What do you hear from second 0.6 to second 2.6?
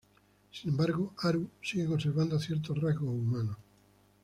embargo, Haru sigue conservando